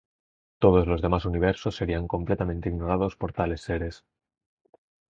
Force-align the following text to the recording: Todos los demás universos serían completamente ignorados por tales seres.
Todos 0.57 0.87
los 0.87 1.03
demás 1.03 1.25
universos 1.25 1.75
serían 1.75 2.07
completamente 2.07 2.69
ignorados 2.69 3.15
por 3.15 3.33
tales 3.33 3.61
seres. 3.61 4.03